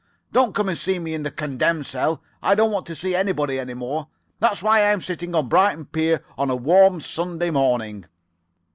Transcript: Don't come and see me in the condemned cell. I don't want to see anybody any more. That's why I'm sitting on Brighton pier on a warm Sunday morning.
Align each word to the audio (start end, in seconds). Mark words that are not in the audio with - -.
Don't 0.31 0.55
come 0.55 0.67
and 0.67 0.77
see 0.79 0.97
me 0.97 1.13
in 1.13 1.21
the 1.21 1.29
condemned 1.29 1.85
cell. 1.85 2.23
I 2.41 2.55
don't 2.55 2.71
want 2.71 2.87
to 2.87 2.95
see 2.95 3.13
anybody 3.13 3.59
any 3.59 3.75
more. 3.75 4.07
That's 4.39 4.63
why 4.63 4.91
I'm 4.91 4.99
sitting 4.99 5.35
on 5.35 5.47
Brighton 5.47 5.85
pier 5.85 6.23
on 6.39 6.49
a 6.49 6.55
warm 6.55 6.99
Sunday 6.99 7.51
morning. 7.51 8.05